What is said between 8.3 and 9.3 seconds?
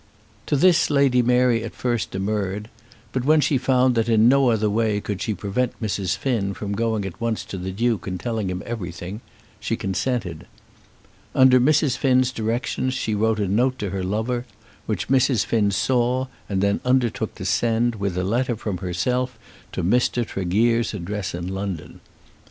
him everything,